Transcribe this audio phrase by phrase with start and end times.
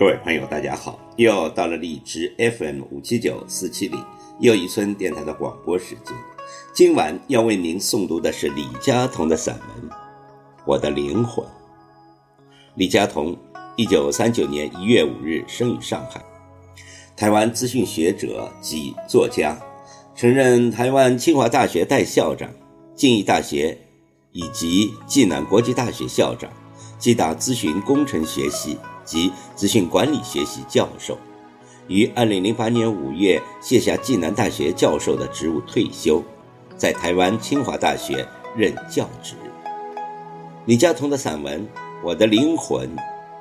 [0.00, 0.98] 各位朋友，大家好！
[1.16, 4.02] 又到了荔枝 FM 五七九四七零
[4.38, 6.16] 又一村电台的广播时间。
[6.72, 9.90] 今晚要为您诵读的是李佳彤的散文
[10.64, 11.44] 《我的灵魂》。
[12.76, 13.36] 李佳彤，
[13.76, 16.24] 一九三九年一月五日生于上海，
[17.14, 19.60] 台湾资讯学者及作家，
[20.16, 22.48] 曾任台湾清华大学代校长、
[22.94, 23.76] 静宜大学
[24.32, 26.50] 以及暨南国际大学校长，
[26.98, 28.78] 暨大咨询工程学系。
[29.10, 31.18] 及资讯管理学习教授，
[31.88, 36.22] 于二零零八年五月卸下暨南大学教授的职务退休，
[36.76, 38.24] 在台湾清华大学
[38.56, 39.34] 任教职。
[40.66, 41.60] 李嘉彤的散文
[42.04, 42.88] 《我的灵魂》，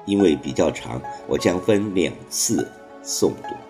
[0.07, 2.67] 因为比较长，我将分两次
[3.03, 3.68] 诵读。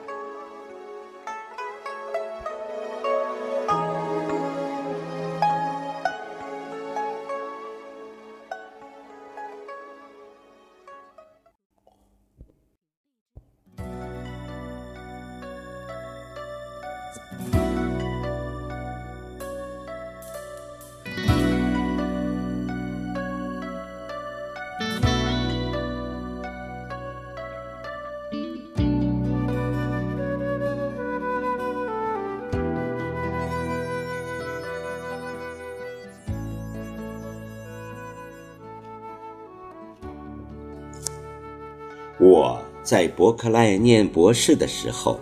[42.19, 45.17] 我在伯克莱念博士的时候，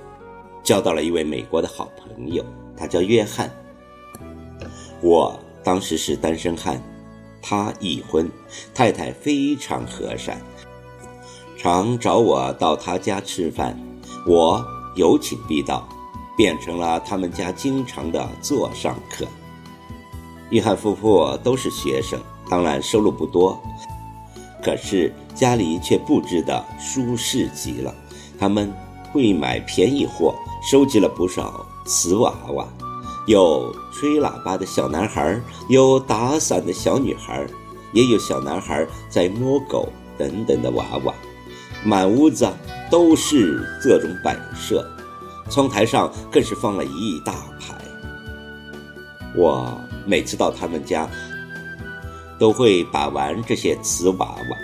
[0.64, 2.44] 交到了一位美国的好朋友，
[2.76, 3.52] 他叫约翰。
[5.02, 6.82] 我当时是单身汉，
[7.40, 8.28] 他已婚，
[8.74, 10.42] 太太非常和善，
[11.56, 13.80] 常找我到他家吃饭，
[14.26, 14.66] 我
[14.96, 15.88] 有请必到，
[16.36, 19.24] 变成了他们家经常的座上客。
[20.50, 22.20] 约翰夫妇都是学生，
[22.50, 23.62] 当然收入不多。
[24.68, 27.96] 可是家里却布置的舒适极了，
[28.38, 28.70] 他们
[29.14, 32.68] 会买便宜货，收集了不少瓷娃娃，
[33.28, 37.48] 有吹喇叭的小男孩，有打伞的小女孩，
[37.94, 41.14] 也有小男孩在摸狗等等的娃娃，
[41.86, 42.46] 满屋子
[42.92, 44.86] 都是各种摆设，
[45.50, 47.74] 窗台上更是放了一大排。
[49.34, 51.10] 我每次到他们家。
[52.40, 54.58] 都会把玩这些瓷娃娃。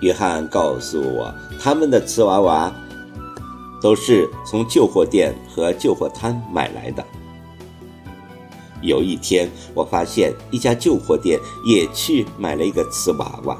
[0.00, 2.72] 约翰告诉我，他们的瓷娃娃
[3.80, 7.04] 都是从旧货店和旧货摊买来的。
[8.80, 13.56] 有一天，我发现一家旧货店也去买了一个瓷娃娃，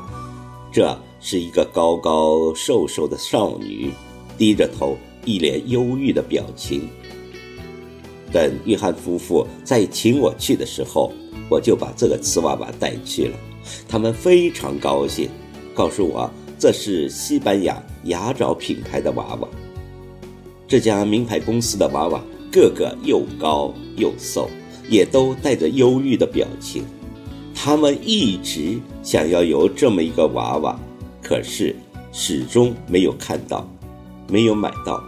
[0.72, 3.92] 这是一个高高瘦瘦的少女，
[4.36, 6.88] 低着头，一脸忧郁的表情。
[8.32, 11.12] 等约翰夫妇再请我去的时候。
[11.50, 13.36] 我就把这个瓷娃娃带去了，
[13.86, 15.28] 他们非常高兴，
[15.74, 19.48] 告诉我这是西班牙牙爪品牌的娃娃。
[20.66, 24.48] 这家名牌公司的娃娃个个又高又瘦，
[24.88, 26.84] 也都带着忧郁的表情。
[27.54, 30.80] 他们一直想要有这么一个娃娃，
[31.22, 31.76] 可是
[32.12, 33.68] 始终没有看到，
[34.26, 35.04] 没有买到。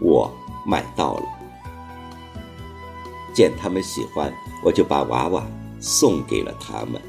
[0.00, 0.32] 我
[0.66, 1.24] 买到了，
[3.40, 4.30] 见他们喜欢。
[4.62, 5.46] 我就把娃娃
[5.80, 7.00] 送给了他们。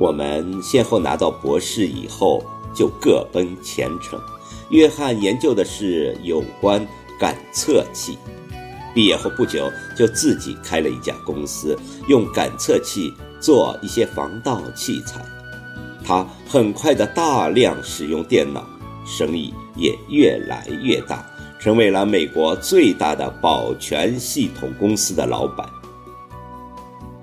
[0.00, 4.20] 我们先后拿到博士以后，就各奔前程。
[4.70, 6.86] 约翰研究的是有关
[7.18, 8.16] 感测器，
[8.94, 11.76] 毕业后不久就自己开了一家公司，
[12.06, 13.12] 用感测器
[13.44, 15.20] 做一些防盗器材。
[16.02, 18.64] 他很快的大量使用电脑，
[19.06, 21.26] 生意也越来越大，
[21.58, 25.68] 成为了美国最大的保全系统公司的老板。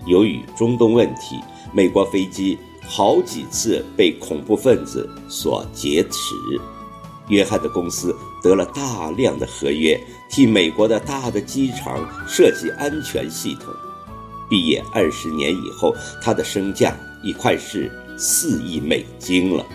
[0.06, 1.40] 由于中东问题，
[1.74, 2.56] 美国飞机
[2.88, 6.36] 好几次被恐怖分子所劫持，
[7.30, 13.74] 约翰的公司得了大量的合约，替美国的大的机场设计安全系统。
[14.52, 17.90] 毕业二十年以后，他的身价已快是。
[18.18, 19.66] 四亿美金了。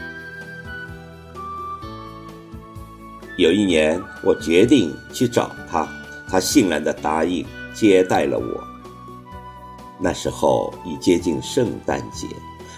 [3.37, 5.89] 有一年，我决定去找他，
[6.29, 7.45] 他欣然的答应
[7.75, 8.63] 接待了我。
[9.99, 12.29] 那时候已接近圣诞节，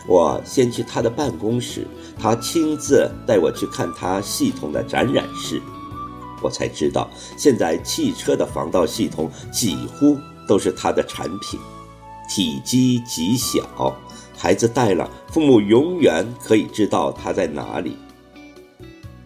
[0.06, 1.86] 我先去他的办公室，
[2.18, 5.60] 他亲自带我去看他系统的展览室，
[6.40, 10.16] 我才知道，现在汽车的防盗系统几乎
[10.46, 11.60] 都是他的产品，
[12.28, 13.96] 体积极小。
[14.36, 17.96] 孩子带了，父母永远可以知道他在哪里。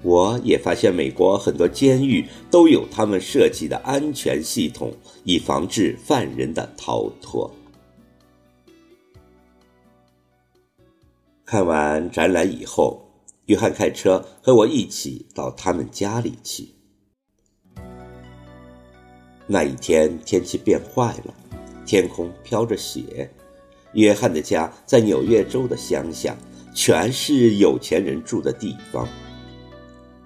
[0.00, 7.54] 我也发现美国很多监狱都有他们设计的安全系统，以防止犯人的逃脱。
[11.44, 13.02] 看完展览以后，
[13.46, 16.68] 约翰开车和我一起到他们家里去。
[19.46, 21.34] 那一天天气变坏了，
[21.84, 23.30] 天空飘着雪。
[23.94, 26.36] 约翰的家在纽约州的乡下，
[26.74, 29.06] 全是有钱人住的地方。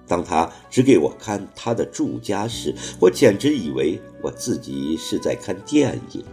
[0.07, 6.23] 当他指给我看他的住家时，我简直以为我自己是在看电影。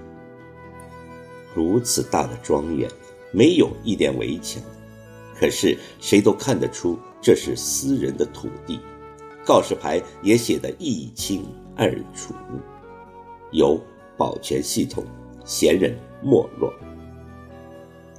[1.53, 2.88] 如此大的庄园，
[3.32, 4.62] 没有一点围墙，
[5.37, 8.79] 可是谁都看得出这是私人的土地，
[9.44, 11.44] 告示牌也写得一清
[11.75, 12.32] 二楚。
[13.50, 13.81] 有
[14.16, 15.05] 保全系统，
[15.44, 16.72] 闲人莫落。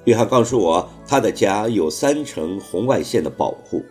[0.05, 3.83] 约翰告诉我，他的家有三层红外线的保护。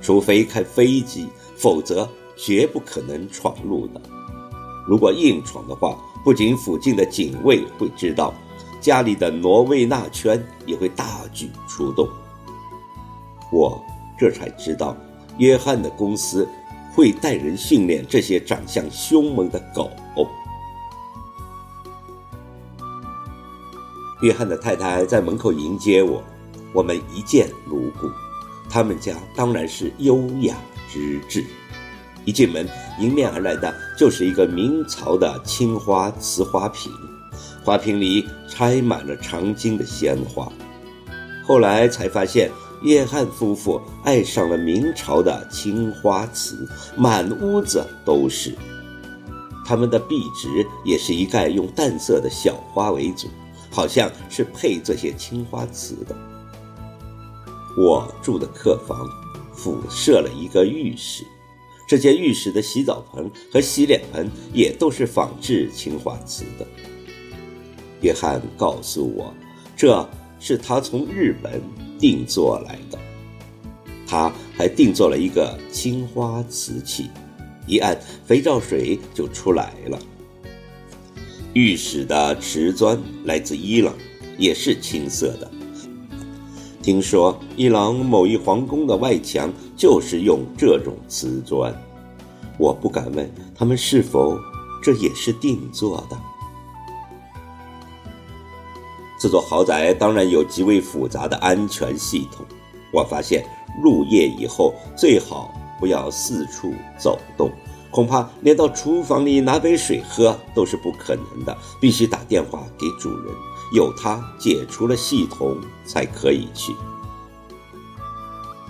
[0.00, 2.06] 除非开飞机，否则
[2.36, 4.00] 绝不可能闯入的。
[4.86, 8.34] 如果硬闯的话，不仅附近的警卫会知道，
[8.82, 12.06] 家里的挪威纳圈也会大举出动。
[13.50, 13.82] 我
[14.18, 14.94] 这才知道，
[15.38, 16.46] 约翰的公司
[16.94, 19.90] 会带人训练这些长相凶猛的狗。
[24.24, 26.24] 约翰的太太在门口迎接我，
[26.72, 28.10] 我们一见如故。
[28.70, 30.56] 他们家当然是优雅
[30.90, 31.44] 之至，
[32.24, 32.66] 一进门
[32.98, 36.90] 迎面而来的就是一个明朝的青花瓷花瓶，
[37.62, 40.50] 花瓶里插满了长茎的鲜花。
[41.46, 42.50] 后来才发现，
[42.80, 46.66] 约翰夫妇爱上了明朝的青花瓷，
[46.96, 48.56] 满屋子都是。
[49.66, 53.28] 他们的壁纸也是一概用淡色的小花为主，
[53.74, 56.14] 好像是配这些青花瓷的。
[57.76, 59.04] 我住的客房
[59.52, 61.24] 附设了一个浴室，
[61.88, 66.64] 这间浴室的洗澡盆和洗脸盆也都是仿制青花瓷的。
[68.00, 69.34] 约翰告诉我，
[69.76, 71.60] 这是他从日本
[71.98, 72.98] 定做来的。
[74.06, 77.10] 他还定做了一个青花瓷器，
[77.66, 79.98] 一按肥皂水就出来了。
[81.54, 83.94] 浴室的瓷砖来自伊朗，
[84.36, 85.48] 也是青色的。
[86.82, 91.72] 听说伊朗某一皇宫的外墙就是用这种瓷砖，
[92.58, 94.36] 我不敢问他们是否
[94.82, 96.18] 这也是定做的。
[99.20, 102.44] 这座豪宅当然有极为复杂的安全系统。
[102.92, 103.44] 我发现
[103.82, 107.48] 入夜以后最好不要四处走动，
[107.94, 113.32] 恐怕连到厨房里拿杯水喝都是不可能的，必须打电话给主人。
[113.72, 115.56] 有他解除了系统，
[115.86, 116.74] 才可以去。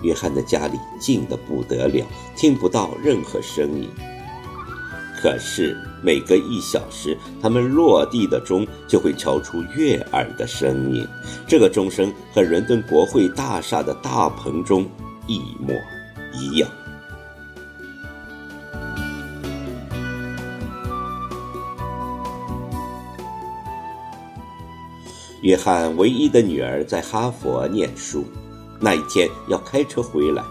[0.03, 2.05] 约翰的家里静得不得了，
[2.35, 3.89] 听不到任何声音。
[5.19, 11.03] 可是每隔一小时，他们落地的钟就会敲出悦耳的声音，
[11.47, 14.85] 这个钟声和伦敦国会大厦的大棚钟
[15.25, 15.73] 一模
[16.31, 16.69] 一样。
[25.45, 28.25] 约翰唯一的女儿在哈佛念书，
[28.79, 30.43] 那一天要开车回来，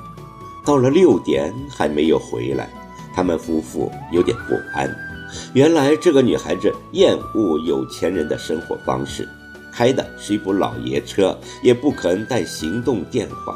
[0.65, 2.71] 到了六点还没有回来，
[3.13, 4.89] 他们夫妇有点不安。
[5.53, 9.29] 原来这个女孩子厌恶有钱人的生活方式，
[9.73, 13.53] 开的是一部老爷车，也不肯带行动电话。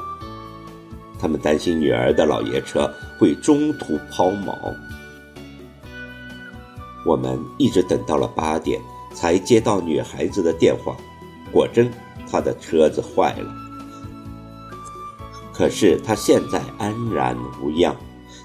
[1.20, 4.56] 他们担心女儿的老爷车会中途抛锚。
[7.06, 8.80] 我们一直等到了八点，
[9.14, 10.96] 才接到女孩子的电话。
[11.52, 11.90] 果真，
[12.30, 13.54] 他的车子坏了。
[15.52, 17.96] 可是他现在安然无恙，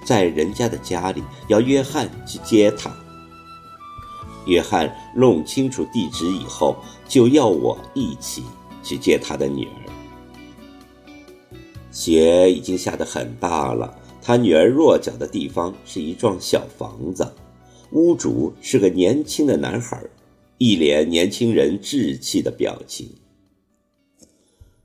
[0.03, 2.91] 在人家的家里，要约翰去接他。
[4.45, 6.75] 约翰弄清楚地址以后，
[7.07, 8.43] 就要我一起
[8.81, 9.79] 去接他的女儿。
[11.91, 17.31] 雪已经下得很大了，他女儿落脚的地方是一幢小房子，
[17.91, 20.03] 屋主是个年轻的男孩。
[20.65, 23.09] 一脸年轻人稚气的表情。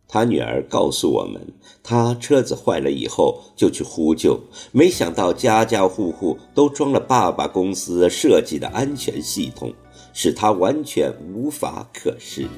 [0.08, 1.40] 他女儿告诉我们，
[1.84, 4.40] 他车子坏了以后就去呼救，
[4.72, 9.72] 没想到家家户户都装了爸爸公司设计的安全系统，
[10.12, 12.48] 使他完全无法可视。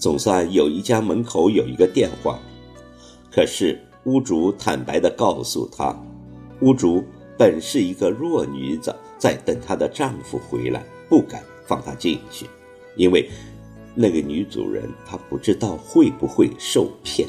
[0.00, 2.40] 总算有一家门口有一个电话，
[3.30, 5.96] 可是屋主坦白地告诉他，
[6.60, 7.04] 屋主
[7.38, 11.40] 本是一个弱女子，在等她的丈夫回来，不敢。
[11.66, 12.46] 放他进去，
[12.96, 13.28] 因为
[13.94, 17.28] 那个女主人她不知道会不会受骗。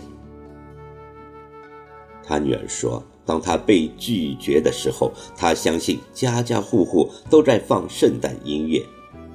[2.25, 8.81] 他女儿说：“当他被拒绝的时候，他相信家家户户都在放圣诞音乐。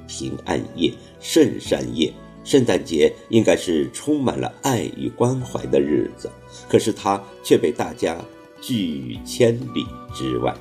[0.07, 0.91] 平安夜、
[1.21, 2.11] 圣山夜、
[2.45, 6.31] 圣诞节应该是充满了爱与关怀的日子，
[6.67, 8.17] 可是他却被大家
[8.59, 10.57] 拒于千里之外。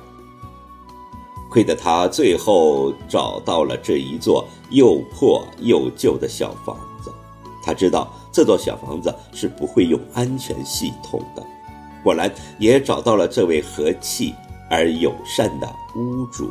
[1.50, 7.10] 亏得他最后找到了这一座又破又旧的小房子，
[7.64, 11.42] 他知道这座小房子是不会用安全系统的。
[12.04, 14.34] 果然，也找到了这位和气
[14.70, 16.50] 而友善的屋主。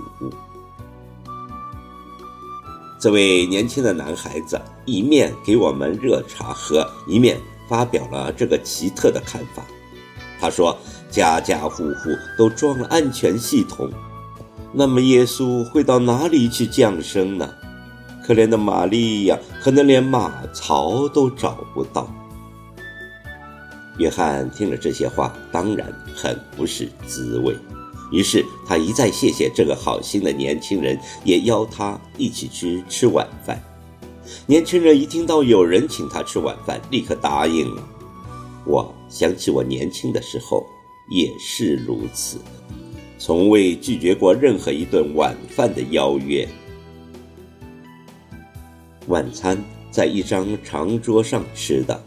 [3.00, 7.40] 这位年轻的男孩子一面给我们热茶喝，一面
[7.70, 9.64] 发表了这个奇特的看法。
[10.40, 10.76] 他说
[11.10, 13.90] ：“家家户户都装了安全系统，
[14.74, 17.50] 那么耶稣会到哪里去降生呢？
[18.26, 22.14] 可怜的玛利亚，可能连马槽都找不到。”
[23.98, 27.56] 约翰听了这些话，当然很不是滋味。
[28.12, 33.62] 于是他一再谢谢这个好心的年轻人，也邀他一起去吃晚饭。
[34.46, 37.82] 年轻人一听到有人请他吃晚饭，立刻答应了。
[38.66, 40.66] 我想起我年轻的时候
[41.10, 42.38] 也是如此，
[43.18, 46.48] 从未拒绝过任何一顿晚饭的邀约。
[49.08, 49.58] 晚餐
[49.90, 52.02] 在一张长桌上吃的，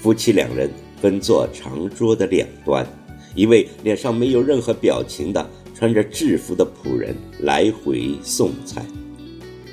[0.00, 0.68] 夫妻两人
[1.00, 2.86] 分坐长桌的两端。
[3.34, 8.84] 一位脸上没有任何表情的穿着制服的仆人来回送菜，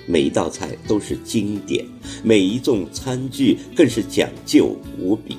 [0.07, 1.85] 每一道菜都是经典，
[2.23, 5.37] 每一种餐具更是讲究无比。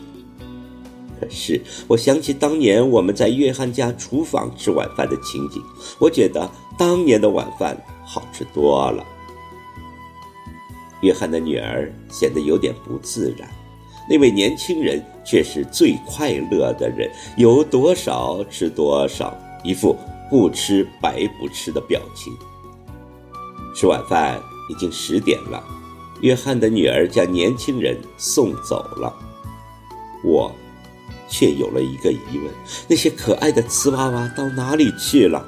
[1.22, 5.62] 可是我想起当年我们在约翰家厨房吃晚饭的情景，
[6.00, 9.06] 我觉得当年的晚饭好吃多了。
[11.02, 13.48] 约翰的女儿显得有点不自然。
[14.10, 19.96] 那位年轻人却是最快乐的人，有多少吃多少，一副
[20.28, 22.32] 不吃白不吃的表情。
[23.76, 25.62] 吃晚饭已经十点了，
[26.20, 29.14] 约翰的女儿将年轻人送走了，
[30.24, 30.52] 我
[31.32, 32.52] 却有了一个疑问：
[32.86, 35.42] 那些可爱的瓷娃娃到哪里去了？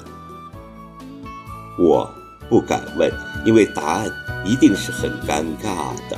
[1.77, 2.11] 我
[2.49, 3.11] 不敢问，
[3.45, 4.11] 因为答案
[4.43, 6.17] 一定是很尴尬的。